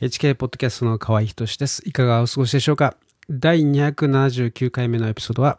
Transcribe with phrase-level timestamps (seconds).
[0.00, 1.82] HK ポッドキャストの河合仁です。
[1.84, 2.94] いかがお過ごしでしょうか？
[3.28, 5.58] 第279回目のエピソードは、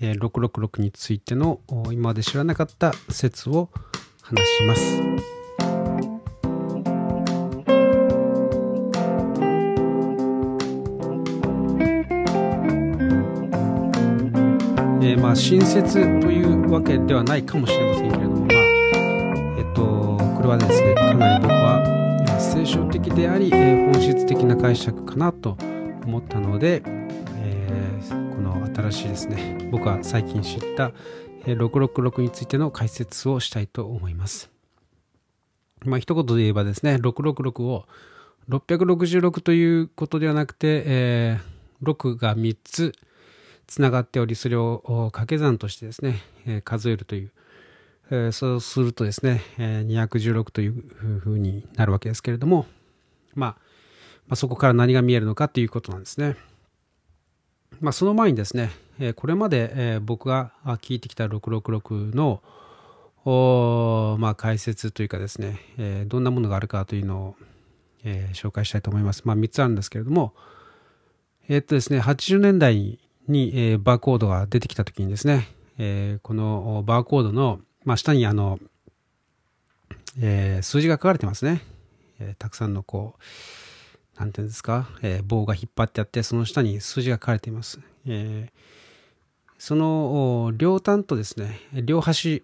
[0.00, 1.58] えー、666についての
[1.90, 3.70] 今まで知らなかった説を
[4.22, 4.82] 話します。
[15.02, 18.56] えー、まあ新説というわけではないかもしれませんけれども、まあ、
[19.58, 19.82] えっと、
[20.36, 21.97] これはですね、かなり僕は
[22.58, 25.56] 聖書的であり、え本質的な解釈かなと
[26.04, 26.82] 思ったので、
[27.36, 30.90] えー、この新しいですね僕は最近知った、
[31.46, 34.50] え666についての解説をしたいと思います。
[35.84, 37.86] まあ一言で言えばですね666を
[38.48, 42.92] 666ということではなくて、えー、6が3つ
[43.68, 44.82] つながっておりそれを
[45.12, 47.30] 掛け算としてですね、え数えるという
[48.10, 50.72] えそうするとですね、え216という
[51.20, 52.66] ふうになるわけですけれども、
[53.34, 53.50] まあ、
[54.26, 56.36] まあ、そこから何が見えるのかということなんですね。
[57.80, 62.42] まあ、その前にですね、えこれまで、え僕が聞いてきた666の
[63.24, 67.36] おまあ、解説というかですね、えどんなものがあるかというのを、
[68.04, 69.22] え紹介したいと思います。
[69.26, 70.34] まあ、3つあるんですけれども、
[71.48, 78.58] えっとですね、80年代に、えバーコードが出てきた時にですね、えこのバーコードのまあ、下にあの、
[80.20, 81.62] えー、数字が書かれてますね。
[82.20, 83.14] えー、たくさんのこ
[84.14, 87.80] う、なんていうんですか、えー、棒が引っ張ってあって、その下に数字が書かれています。
[88.06, 88.50] え
[89.56, 92.42] その両端とですね、両端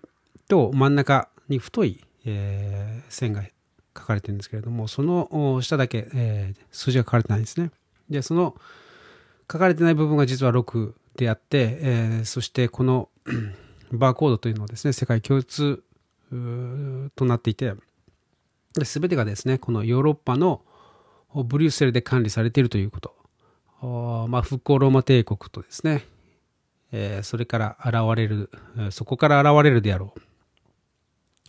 [0.48, 3.42] と真ん中に太い、え線が
[3.94, 7.70] 書かれてるんですけれども、その下だけ、え数字が書かれてないんですね。
[8.08, 8.56] で、その
[9.52, 13.10] 書かれてない部分が実は6であって、えそしてこの
[13.92, 15.82] バーコードというのはですね、世界共通
[17.16, 17.74] となっていて、
[18.82, 20.62] すべてがですね、このヨーロッパの
[21.34, 24.26] ブリュッセルで管理されているということ。
[24.28, 26.04] まあ、復興ローマ帝国とですね、
[26.92, 28.50] え、それから現れる、
[28.90, 30.20] そこから現れるであろう、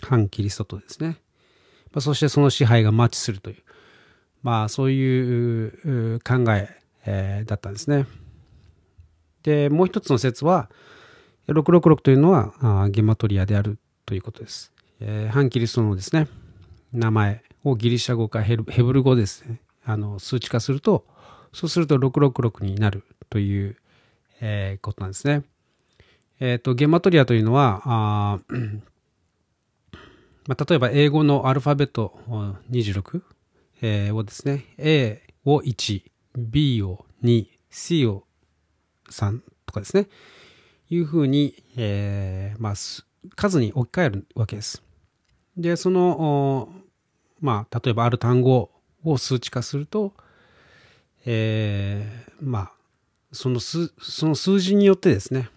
[0.02, 1.17] 反キリストとですね、
[1.94, 3.57] ま、そしてその支配がマッチするという、
[4.44, 8.07] まあ、そういう考え、だったんですね。
[9.44, 10.72] で、もう一つの説は、
[11.47, 14.72] 666というのはゲマトリアであるということです。
[15.00, 16.28] えー、反キリストのですね、
[16.94, 21.05] 名前をギリシャ語かヘブル語ですね、あの数値化すると、
[21.53, 23.78] そうすると666になるという、
[24.41, 25.44] えー、ことなんですね。
[26.39, 28.39] えっ、ー、と、ゲマトリアというのは、あ
[30.47, 32.19] まあ、例えば英語のアルファベット
[32.72, 33.22] 26、
[33.81, 36.03] えー、をですね、A を1、
[36.38, 38.25] B を2、C を
[39.09, 40.07] 3とかですね、
[40.90, 42.73] いうふうに、えー、まあ、
[43.35, 44.84] 数に置き換えるわけです。
[45.57, 46.69] で、その、
[47.40, 48.72] まあ、例えばある単語
[49.03, 50.13] を数値化すると、
[51.25, 52.72] えー、まあ、
[53.31, 55.50] その数、その数字によってですね、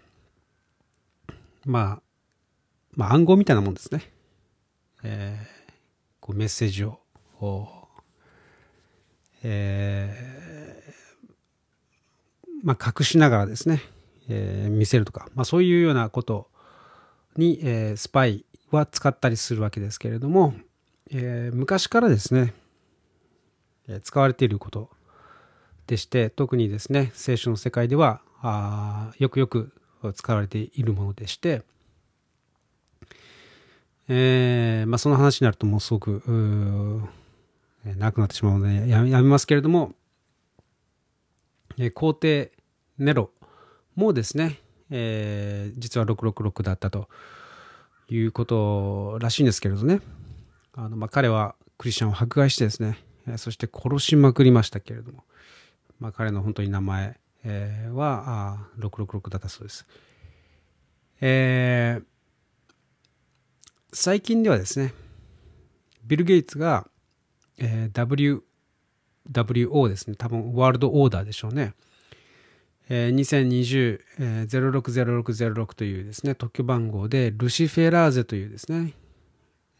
[1.65, 2.01] まあ、
[2.95, 4.11] まあ、暗号みたいなもんですね。
[5.03, 5.73] えー、
[6.19, 6.99] こうメッセージを、
[9.43, 13.81] えー、まあ、隠しながらですね、
[14.29, 16.47] えー、見せるとか、まあ、そういうようなこと
[17.35, 20.53] に、えー、スパイは使ったりするわけですけれども、
[21.11, 22.53] えー、昔からですね、
[23.87, 24.89] え使われていること
[25.87, 29.73] でして特にですね聖書の世界ではあよくよく
[30.13, 31.63] 使われているものでして、
[34.07, 36.21] えまあ、その話になるともうすごく
[37.97, 39.93] なくなってしまうのでやめますけれども、
[41.79, 42.51] え、皇帝
[42.97, 43.31] ネロ
[43.99, 47.09] もうですね、えー、実は666だったと
[48.07, 49.99] いうことらしいんですけれどね。
[50.73, 52.97] あの、まあ、彼はクリスチャンを迫害してですね
[53.35, 55.25] そして殺しまくりましたけれども、
[55.99, 59.85] まあ、彼の本当に名前、えー、はあ666だったそうです、
[61.19, 62.03] えー、
[63.91, 64.93] 最近ではですね
[66.05, 66.87] ビル・ゲイツが、
[67.57, 68.41] えー、
[69.29, 71.73] WWO ですね多分ワールドオーダーでしょうね。
[72.91, 78.93] えー、2020-060606というですね、特許番号で、ルシフェラーゼというですね、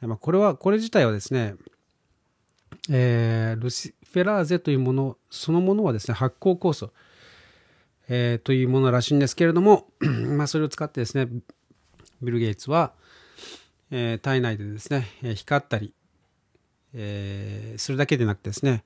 [0.01, 1.55] まあ、これは、これ自体はですね、
[2.89, 6.93] えー、ルシフェラーゼというもの、そのものはですね、発酵酵素、
[8.07, 9.87] えー、というものらしいんですけれども、
[10.37, 11.27] まあ、それを使ってですね、
[12.21, 12.93] ビル・ゲイツは、
[13.89, 15.95] えー、体内でですね、光ったり、
[16.93, 18.83] えー、するだけでなくてですね、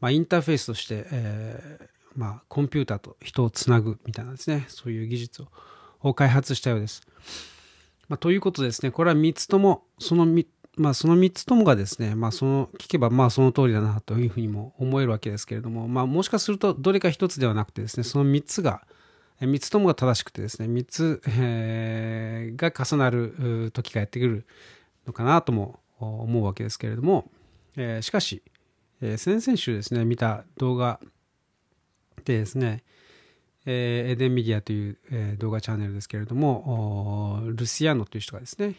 [0.00, 5.44] まあ、インターフェースとして、えーまあ、コンピューターと人をつなぐみたいなですね、そういう技術
[6.00, 7.02] を開発したようです。
[8.08, 10.26] まあ、ということですね、これは3つとも、その
[10.76, 18.82] まあ、その3つともがですね、まあ、その、聞けば、まあ、その通りだなというふうにも思えるわけですけれども、まあ、もしかすると、どれか1つではなくてですね、その3つが、
[19.40, 24.46] 3つともが正しくてですね、3つ、えー、が重なる時がやってくる
[25.06, 27.30] のかなとも思うわけですけれども、
[27.76, 28.42] えー、しかし、
[29.00, 31.00] えー、先々週ですね、見た動画
[32.24, 32.82] でですね、
[33.66, 38.76] えー、エデンメディアという、えー、動画チャンネルですけれども、ルシアノという人がですね、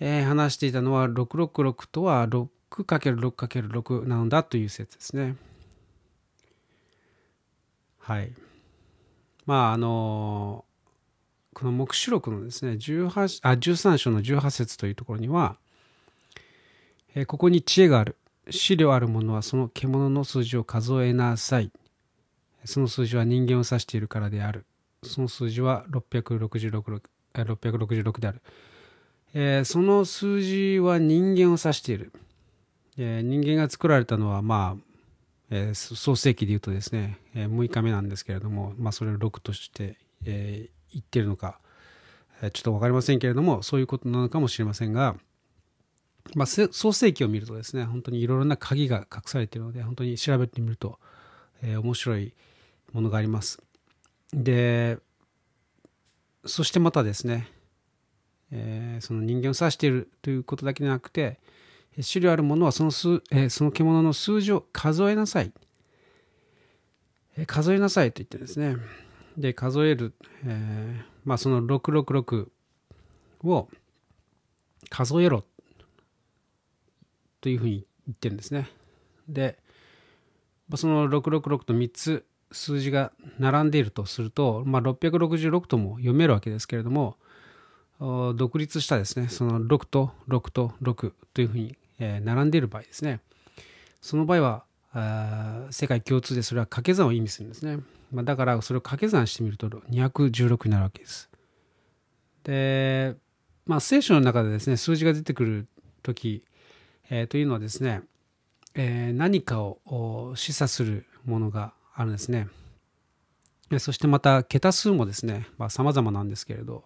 [0.00, 5.36] えー、話していたのは666とは 6×6×6 なのだという説ですね。
[7.98, 8.32] はい。
[9.46, 10.64] まああの
[11.54, 15.56] この黙示録のですね18あ13章の18節というところには、
[17.14, 18.16] えー、ここに知恵がある
[18.48, 21.70] 資料あるものはその獣の数字を数えなさい
[22.64, 24.64] その数字は人間を指しているからである。
[25.02, 27.00] その数字は666
[27.34, 28.42] 666である、
[29.34, 32.12] えー、その数字は人間を指している、
[32.98, 34.90] えー、人間が作られたのはまあ
[35.52, 41.58] えー、創世記でいうとですね、えー、6日目なんですけれども、まあ、それを6として、え、言ってるのか、
[42.40, 45.16] え、ちょっと分かりませんけれどもそういうことなのかもしれませんが、
[46.36, 51.00] まあ、創世記を見るとですね本当にいろいろな鍵が隠されているので本当に調べてみると、
[51.62, 52.32] え、面白い
[52.92, 53.62] ものがあります。
[54.32, 54.98] で
[56.44, 57.48] そしてまたですね、
[58.50, 61.38] えー、その人間を指しているということだけでなくて、
[62.10, 65.52] 種類あるものはその数、えー、その獣の数字を数えなさい。
[67.36, 68.76] えー、数えなさいと言ってですね。
[69.36, 70.14] で、数える、
[70.46, 72.48] え、まあその666
[73.44, 73.68] を
[74.88, 75.44] 数えろ
[77.40, 78.68] というふうに言ってるんですね。
[79.28, 79.58] で、
[80.74, 87.16] その666と3つ数字が並んでいるとすると、まあ、666とも読めるわけですけれども、
[87.98, 93.20] 独立したですね、その6と6と6というふうにえ、並んでいる場合ですね。
[94.00, 94.64] その場合
[94.94, 97.78] は世界共通でそれは掛け算を意味するんですね、
[98.10, 101.28] まあ、だからそれを掛け算してみると216になるわけです。
[102.42, 103.14] で
[103.66, 105.68] まあ聖書の中でですね数字が出てくる
[106.02, 106.42] 時、
[107.10, 108.00] えー、というのはですね、
[108.74, 112.48] えー、何かを示唆するものがあるんですね
[113.78, 116.84] そしてまた桁数もですねさまざ、まなんですけれど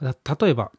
[0.00, 0.12] 例
[0.50, 0.70] えば、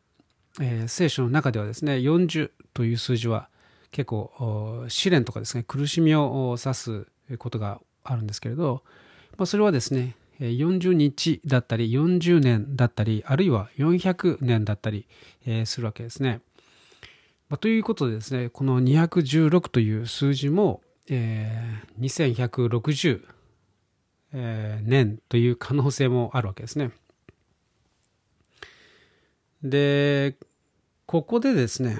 [0.61, 3.49] えー、聖書の中ではですね40という数字は
[3.91, 7.07] 結構試練とかですね苦しみを指す
[7.39, 8.83] ことがあるんですけれど、
[9.37, 15.05] まあ、それはですね40日だったり40年だったりあるいは400年だったり
[15.45, 16.41] えするわけですね。
[17.49, 23.23] まあ、ということでですねこの216という数字も、えー、2160、
[24.33, 26.91] えー、年という可能性もあるわけですね。
[29.63, 30.35] で
[31.05, 31.99] ここでですね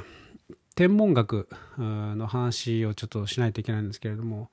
[0.80, 4.50] 天文学の話をちょっとしないといけないんですけれども、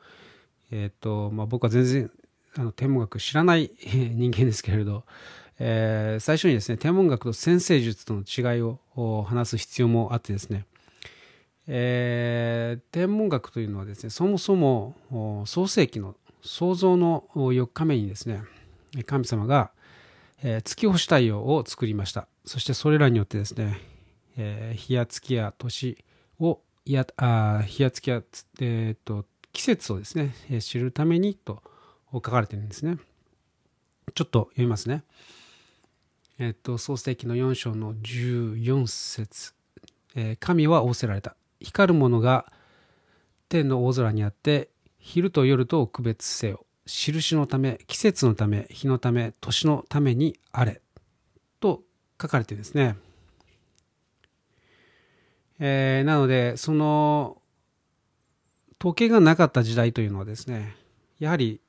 [0.72, 2.10] えっ、と、まあ、僕は全然
[2.56, 5.04] あの天文学知らない人間ですけれど、
[5.60, 10.66] えー、最初にですね、天文学と先生術との違いを話す必要もあってですね、
[11.68, 18.42] えー、天文学というのはですね、そもそも創世紀の創造の4日目にですね、
[19.04, 19.72] 神様が、
[20.42, 22.28] えー、月星太陽を作りました。
[22.44, 23.78] そしてそれらによってですね、
[24.38, 26.04] えー、日や月や年、
[26.38, 28.22] をやあ日や月や、
[28.60, 31.62] えーと、季節をですね、えー、知るためにと
[32.12, 32.98] 書かれてるんですね。
[34.14, 35.02] ちょっと読みますね。
[36.38, 39.54] えっ、ー、と、創世記の4章の14節、
[40.14, 41.34] えー、神は仰せられた。
[41.60, 42.46] 光るものが
[43.48, 44.70] 天の大空にあって、
[45.06, 46.66] 昼と夜とを区別せよ。
[46.84, 50.82] 印のため、季節のため、日のため、年のためにあれ。
[51.60, 51.84] と
[52.20, 52.96] 書かれてですね。
[55.60, 57.40] えー、なので、その、
[58.80, 60.74] 時計がなかった時代というのはですね、
[61.20, 61.60] やはり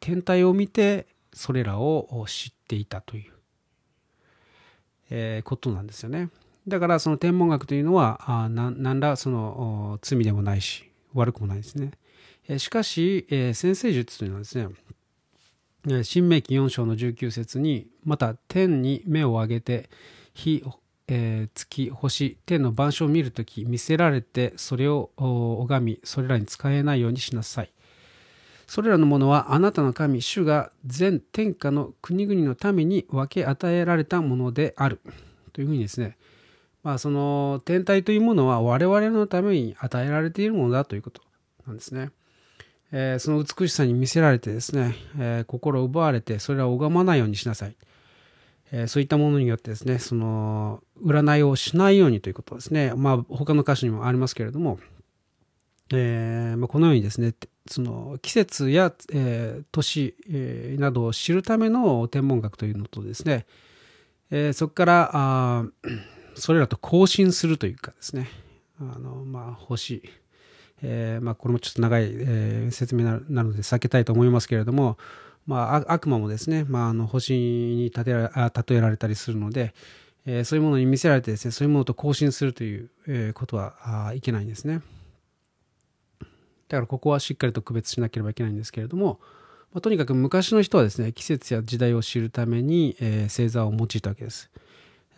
[0.00, 3.32] 天体を見てそれらを知っていたという、
[5.08, 6.28] えー、ことなんですよね。
[6.68, 11.92] だからその天文学というのはあ何らその罪でもないし悪くもないですね。
[12.58, 19.90] しかし、えー、先生術というのはですね、新明記4章の19節にまた天に目を上げて
[20.34, 20.64] 火
[21.08, 27.70] えー、月星天の板書を見るとき見せられてそれを拝みそれらに使えないようにしなさい
[28.66, 35.00] それらのものはあなたの神主が全天下の国々のために分け与えられたものである
[35.52, 36.16] というふうにですね
[36.82, 41.20] まあその天体というものは我々のために与えられているものだということ
[41.66, 42.10] なんですね。
[42.92, 47.76] えー、その美しさに見せられてですね、えー、心を奪われてそれらを拝まないようにしなさい。
[48.70, 52.94] えー、そういったものによってですね、その、占いをしないようにということですね。
[52.96, 54.78] まあ、他の歌詞にもありますけれども、
[55.92, 57.34] えまあ、このようにですね、
[57.68, 63.44] その季節や、えー、年、え、などを知るための天文学というのとですね、
[64.30, 65.66] え、そこからあ
[66.34, 68.28] それらと交信するというかですね
[68.80, 70.02] あの、まあ、星、
[70.82, 74.98] えーまあ、これもちょっと長い、えー、説明なので避けたいと思いますけれども、
[75.46, 79.74] まあ、悪魔もですね、まあ、あの星に例え例えられたりするので、
[80.26, 84.82] えー、そういうものに見せられてですねそういうものと交信するという、え、ことはいけないんですね。
[86.68, 89.20] だからここはしっかりと区別しなければいけないんですけれども、
[89.72, 94.50] まあ、とにかく昔の人はですね季節や時代を知るために、え、星座を用いたわけです、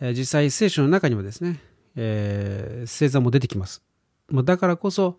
[0.01, 1.61] え、実際聖書の中にはですね、
[1.95, 3.81] え、星座も出てきます、
[4.29, 5.17] まあ、だからこそ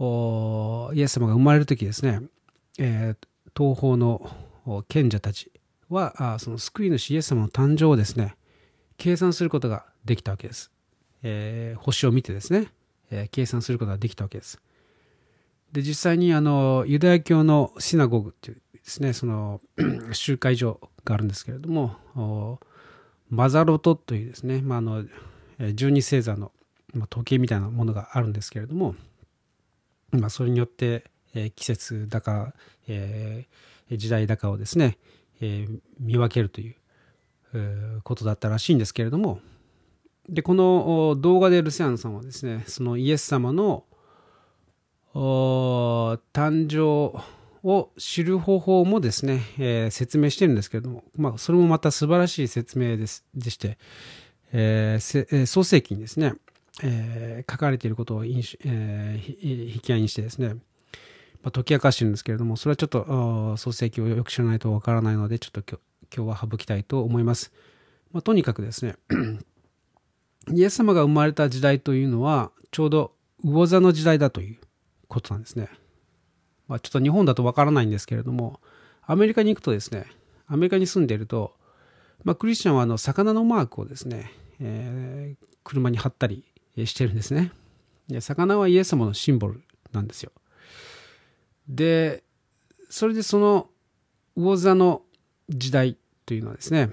[0.00, 2.20] イエス様が生まれる時ですね、
[2.78, 3.26] えー、
[3.56, 4.30] 東方の
[4.88, 5.50] 賢者たち
[5.88, 8.36] はあその救い主イエス様の誕生をですね
[8.96, 10.70] 計算することができたわけです、
[11.22, 12.68] えー、星を見てですね、
[13.10, 14.60] えー、計算することができたわけです。
[15.72, 19.60] で実際にあのユダヤ教のシナゴグっていうですねその
[20.12, 22.58] 集会所があるんですけれども
[23.28, 25.04] マザロトというですね、まあ、あの
[25.74, 26.52] 十二星座の
[27.10, 28.94] 時計みたいなものがあるんですけれども、
[30.10, 32.54] まあ、それによって、え季節だか、
[32.88, 34.98] えー、時代だかをですね、
[35.40, 36.76] えー、見分けるという、
[37.54, 39.40] えー、ことだったらしいんですけれども
[40.28, 43.84] でこの動画でルセアンさんはですねそのイエス様の
[45.14, 47.18] 誕生
[47.64, 53.78] を知る方法もですね、えー、説明してるんですけれども、まあ、それもまた素晴らしい説明ですでして、
[54.52, 56.34] えー、創世記にですね、
[56.82, 60.54] えー、書かれていることを引,、えー、引き合いにしてですね、
[61.42, 65.78] まあ、解き明かしてるんですけれども、それはちょっと創世記をよく知らないとわからないので、ちょっと
[66.14, 67.52] 今日は省きたいと思います。
[68.12, 68.96] まあ、とにかくですね、
[70.52, 73.12] イエス様が生まれた時代というのは、ちょうど
[73.44, 74.58] 魚座の時代だという
[75.08, 75.68] ことなんですね。
[76.68, 78.60] まあ、ちょっと日本だとわからないんですけれども、
[79.02, 80.06] アメリカに行くとですね、
[80.46, 81.54] アメリカに住んでいると、
[82.24, 86.44] まあ、クリスチャンはあの魚のマークをですね、えー、車に貼ったり
[86.86, 87.52] してるんですね。
[88.20, 90.32] 魚はイエス様のシンボルなんですよ。
[91.68, 92.22] で、
[92.88, 93.68] それでその
[94.36, 95.02] 魚座の
[95.48, 96.90] 時代というのはですね、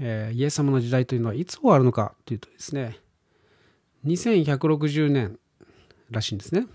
[0.00, 2.98] え、イエス様の時代というのはいつ終わるのかというとですね、
[4.06, 5.38] 2160年
[6.10, 6.66] らしいんですね。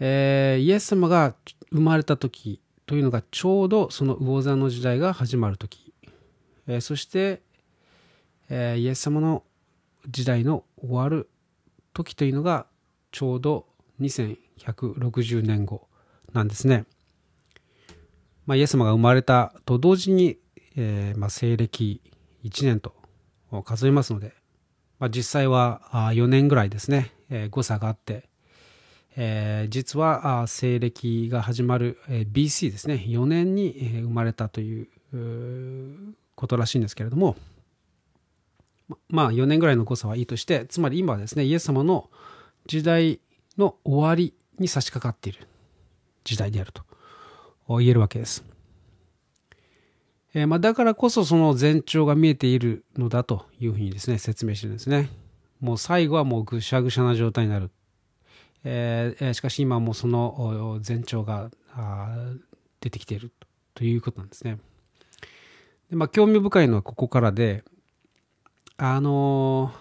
[0.00, 1.34] えー、イエス様が
[1.70, 5.94] 生まれた時というのがちょうどその魚座の時代が始まる時、
[6.66, 7.42] えー、そして、
[8.48, 9.44] えー、イエス様の
[10.08, 11.28] 時代の終わる
[11.92, 12.66] 時というのが
[13.12, 13.66] ちょうど
[14.00, 15.86] 2160年後
[16.32, 16.84] なんですね。
[18.46, 20.38] まあ、イエス様が生まれたと同時に、
[20.76, 22.02] えーまあ、西暦
[22.44, 22.94] 1年と
[23.64, 24.34] 数えますので、
[24.98, 28.28] まあ、実際は4年ぐらいですね、えー、誤差があって、
[29.16, 34.88] えー、実は西暦が始まる、えー、BC ですね4年に、えー、生まれたという
[36.34, 37.36] ことらしいんですけれども
[39.08, 42.10] まあ4年ぐらいの誤差はいいとしてつまり今はですねイエス様の
[42.66, 43.20] 時代
[43.56, 45.46] の終わりに差し掛かっている
[46.24, 46.82] 時代であると
[47.68, 48.44] 言えるわけです。
[50.36, 55.08] えーまあ、だからこそその前兆が見えているのだというふうにですね説明してるんですね。
[55.60, 57.70] もう最後はもうぐしゃぐしゃな状態になる
[58.64, 61.50] えー、しかし今もその前兆が
[62.80, 63.30] 出てきている
[63.74, 64.58] ということなんですね。
[65.90, 67.62] でまあ、興味深いのはここからで、
[68.76, 69.72] あの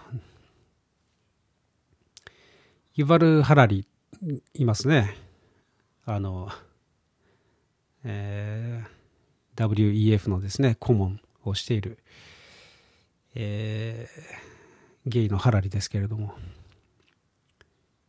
[2.94, 3.88] ユバル・ハラリ
[4.54, 5.18] いますね。
[6.06, 6.50] あの、
[8.04, 11.98] えー、WEF のですね、顧問をしている、
[13.34, 16.36] えー、ゲイのハラリですけれども、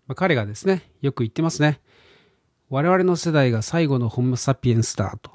[0.06, 1.80] まあ、彼がですね、よく言ってますね。
[2.68, 5.30] 我々の世代が最後のホモ・サピエンスだと。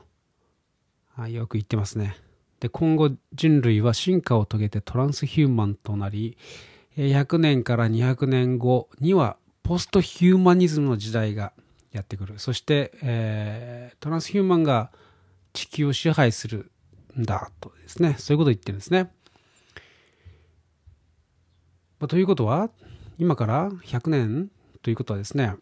[1.16, 2.16] あよく言ってますね。
[2.60, 6.38] で、今後人類は進化を遂げてトランスヒューマンとなり、
[6.98, 11.54] 100年から200年後にはポストヒューマニズムの時代が
[11.92, 12.40] やってくる。
[12.40, 14.92] そして、えー、トランスヒューマンが
[15.54, 16.72] 地球を支配する
[17.18, 19.12] んだとですね、そういうことを言ってるんですね。
[22.00, 22.70] まあ、ということは、
[23.18, 24.50] 今から100年
[24.82, 25.56] ということはですね、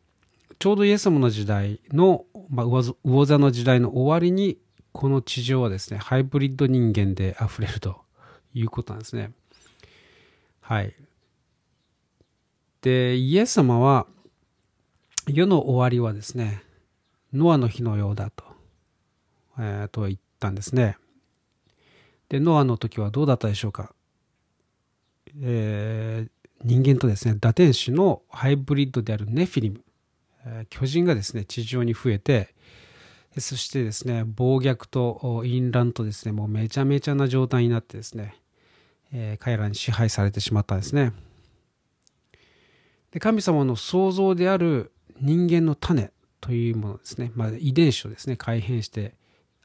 [0.60, 4.58] ちょうどイエス様の時代の、まあ、魚座の時代の終わりに、
[4.92, 8.02] この地上はですね、ハイブリッド人間で溢れると
[8.54, 9.32] いうことなんですね。
[10.62, 10.96] はい。
[12.82, 14.08] で、イエス様は、
[15.28, 16.64] 世の終わりはですね、
[17.34, 18.44] ノアの日のようだと、
[19.60, 20.98] えー、と言ったんですね。
[22.30, 23.94] で、ノアの時はどうだったでしょうか。
[25.42, 26.30] えー、
[26.64, 29.84] 人間とですね、打天使のハイブリッドであるネフィリム、
[30.46, 32.56] えー、巨人がですね、地上に増えて、
[33.42, 38.36] そしてですね、暴虐と淫乱とですね、もうめちゃめちゃな状態になってですね、
[39.12, 41.14] えー、彼らに支配されてしまったんですね。
[43.12, 49.16] で神様の創造である人間の種というものですね、まあ、遺伝子をですね、改変して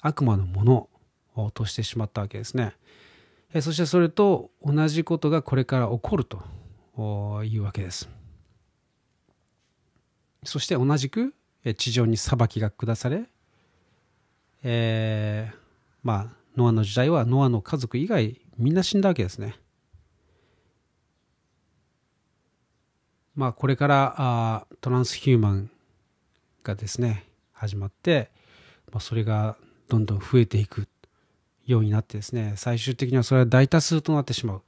[0.00, 0.88] 悪魔のもの
[1.34, 2.74] をとしてしまったわけですね
[3.54, 3.60] え。
[3.60, 8.08] そしてそれと同じことがこれから起こるというわけです。
[10.44, 11.34] そして同じく
[11.76, 13.24] 地上に裁きが下され、
[14.62, 15.56] えー、
[16.02, 19.56] まあノアの時代はノアの家族以外みんな死んだわけですね。
[23.34, 25.70] まあこれからあトランスヒューマン
[26.62, 28.30] がですね始まって、
[28.92, 29.56] まあ、それが
[29.88, 30.86] どんどん増えていく
[31.66, 34.62] ようになってですね最終的にはそれは大多数となってしまう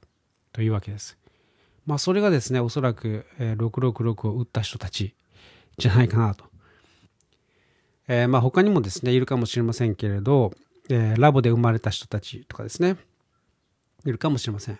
[0.51, 1.17] というわけです。
[1.85, 5.13] まあそれがですねおそらく666を打った人たち
[5.77, 6.45] じゃないかなと。
[8.07, 10.53] えー、まあ他にもですねいるかもしれませんけれど、
[10.89, 12.97] えー、ラボで生まれた人たちとかですね
[14.05, 14.79] いるかもしれません。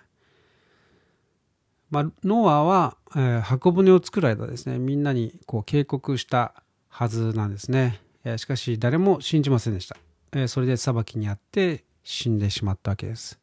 [1.89, 6.53] まあ、ノアは、えー、箱舟を作る間ですね、みんなにこう警告した
[6.89, 8.01] はずなんですね。
[8.23, 9.95] え、しかし、誰も信じませんでした。
[10.33, 13.39] え、それで裁きにあって死んでしまったわけです。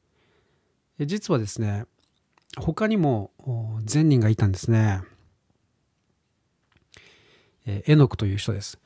[0.99, 1.87] え実はですね、
[2.57, 3.31] 他にも
[3.85, 5.03] 善人がいたんですね。
[7.65, 8.79] えー、エノクという人です。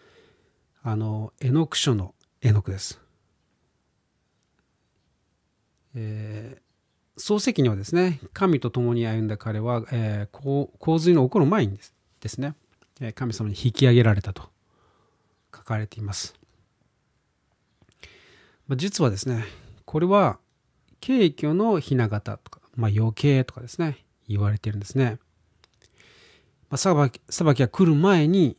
[0.89, 3.01] あの、エノク書のエノクです。
[5.97, 12.55] えー、創世記にはですね、神と共に歩んだ彼は、えー、洪水の起こる前にですですね、
[13.17, 14.45] 神様に引き上げられたと
[15.53, 16.37] 書かれています。
[18.69, 19.45] まあ、実はですね、
[19.87, 20.39] これは、
[21.01, 25.19] 敬虚の雛形とか、まあ、余計とかですね、言われてるんですね。
[26.71, 28.57] まあ、裁き裁きが来る前に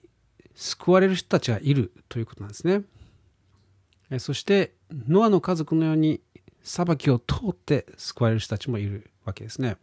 [0.58, 2.82] 救われる人たちがいるということなんですね。
[4.20, 4.74] そして、
[5.08, 6.20] ノアの家族のように
[6.64, 9.78] 裁きを通って救われる人たちもいるわけですね。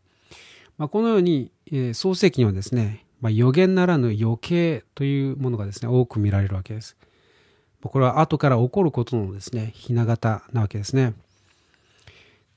[0.76, 6.96] まあ、このように、え、創世記にはですね、まあ、予言ならぬ余計というものがですね、多く見られるわけです。
[7.80, 11.14] これは後から起こることのですね、ひな形なわけですね。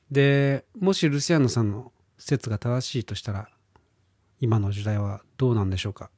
[0.10, 3.50] で、もしルシアノさんの説が正しいとしたら、
[4.40, 6.10] 今の時代はどうなんでしょうか。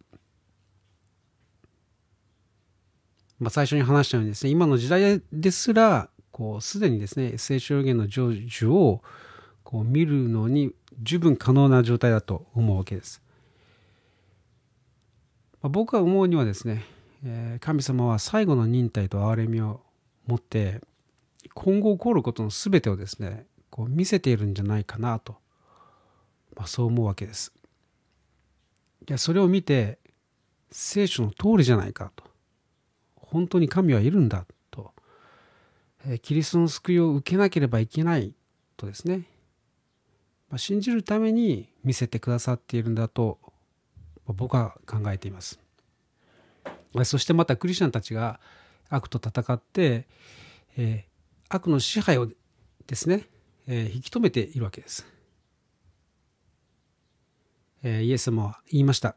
[3.39, 9.01] まあ、最初に話したようにですね、今の時代ですら、こう、すでにですね、聖書予言の成就を
[9.63, 13.21] こう見るのに十分可能な状態だと思うわけです。
[15.61, 16.83] まあ、僕が思うにはですね、
[17.23, 19.81] えー、神様は最後の忍耐と憐れみを
[20.25, 20.81] 持って、
[21.53, 25.37] 今後起こることの全てをですね、こう見せているんじゃないかなと、
[26.55, 27.53] まあ、そう思うわけです。
[29.07, 29.99] いや、それを見て、
[30.71, 32.28] 聖書の通りじゃないかと。
[33.31, 34.93] 本当に神はいるんだと、
[36.05, 38.33] えキリストの救いを受けなければいけない
[38.75, 39.23] とですね、
[40.49, 43.37] ま、信じるために見せてくださっているんだと
[44.25, 45.59] 僕は考えています。
[47.03, 48.39] そしてまたクリスチャンたちが
[48.89, 50.07] 悪と戦って、
[50.75, 52.27] えー、悪の支配を
[52.87, 53.25] ですね、
[53.67, 55.05] えー、引き止めているわけです。
[57.83, 59.15] えー、イエス様は言いました。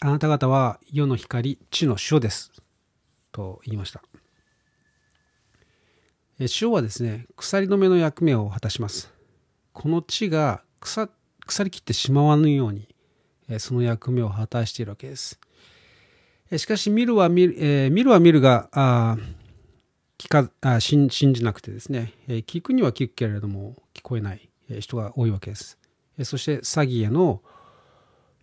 [0.00, 2.50] あなた方は世の光、地の塩です。
[3.32, 4.02] と言いました。
[6.60, 9.12] 塩はですね、鎖止めの役目を果たします。
[9.72, 11.08] この地が腐
[11.64, 12.88] りきってしまわぬように、
[13.58, 15.38] その役目を果たしているわけです。
[16.56, 19.16] しかし見るは見る、えー、見るは見るがあ
[20.18, 25.78] 聞かあ信じなくてですね、え聞くには聞くけれども聞こえない人が多いわけです。
[26.24, 27.42] そして詐欺への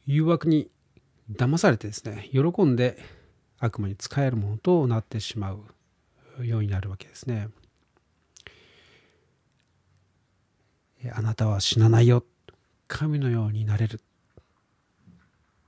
[0.05, 0.69] 誘惑に
[1.31, 2.97] 騙されてですね、喜んで
[3.59, 5.51] 悪魔に使えるものとなってしま
[6.39, 7.49] うようになるわけですね。
[11.13, 12.23] あなたは死なないよ。
[12.87, 14.01] 神のようになれる。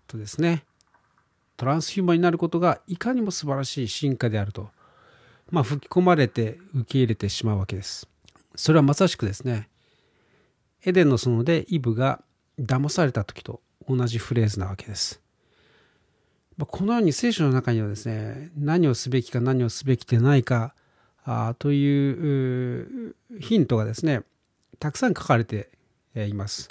[0.08, 0.64] とですね、
[1.58, 4.70] トランスヒューマンになることがいかにも素晴らしい進化であると、
[5.52, 8.08] まあ、吹き込まれて受け入れてしまうわけです。
[8.56, 9.70] それはまさしくですね、
[10.86, 12.24] エデンの園でイブが
[12.60, 15.22] 騙された時と同じフレーズなわけです。
[16.68, 20.74] このように聖書の中にはですね、何をすべきか何をすべきでないか
[21.24, 24.22] あというヒントがですね、
[24.80, 25.70] たくさん書かれて
[26.16, 26.70] います。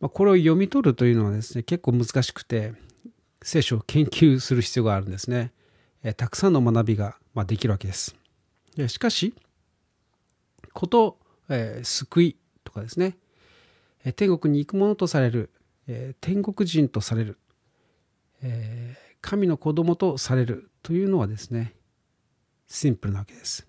[0.00, 2.74] これを読み取るというのはですね、結構難しくて、
[3.42, 5.52] 聖書を研究する必要があるんですね。
[6.16, 8.14] たくさんの学びができるわけです。
[8.88, 9.34] しかし、
[10.72, 13.16] ことえー、救いとかですね、
[14.16, 15.50] 天国に行くものとされる、
[16.20, 17.38] 天国人とされる、
[18.42, 21.74] えー、神の子供とされるというのはですね、
[22.68, 23.66] シンプルなわけです。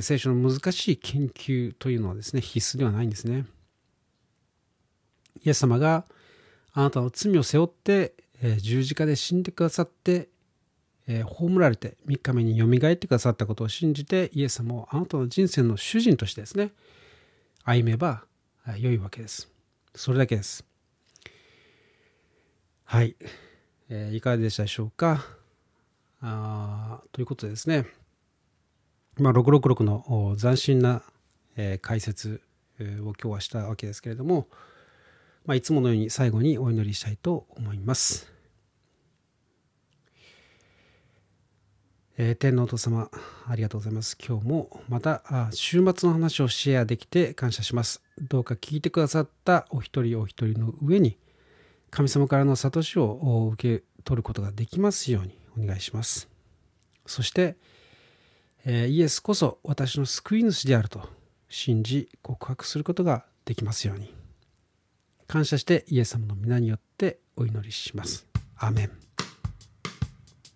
[0.00, 3.44] 聖書の難しい研究というのはですね、必須ではないんですね。
[5.44, 6.04] イエス様が
[6.72, 10.28] あなたの罪を背負って、え、十字架で死んでくださって、
[11.06, 16.72] え、葬られて3日目によみがえってくださったことを信じてイエス様をあなたの人生の主人としてですね
[17.64, 18.24] 歩めば
[18.78, 19.48] 良いわけです。
[19.94, 20.69] それだけです。
[22.92, 23.14] はい。
[23.88, 25.24] えー、いかがでしたでしょうか？
[26.20, 27.86] あということでですね、
[29.16, 31.04] まあ、666の斬新な、
[31.56, 32.40] えー、解説
[32.80, 34.48] を今日はしたわけですけれども、
[35.46, 38.28] まあ、いつものように最後にお祈りしたいと思います。
[42.18, 43.08] えー、天皇お父様、
[43.46, 44.18] ありがとうございます。
[44.18, 45.22] 今日もまた
[45.52, 48.02] 週末の話をシェアできて感謝します。
[48.20, 51.16] どうか聞いてくださったお一人お一人の上に、
[51.90, 56.28] 神様からの諭しを受け取ることができますようにお願いします。
[57.06, 57.56] そして、
[58.64, 61.08] えー、イエスこそ私の救い主であると
[61.48, 64.14] 信じ告白することができますように。
[65.26, 68.26] 感謝してイエス様の皆によってお祈りします。
[68.56, 68.90] アーメン。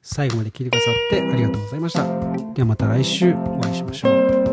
[0.03, 2.05] 最後まで聞いてくださってありがとうございました。
[2.55, 4.43] ではまた来週お会いしましょう。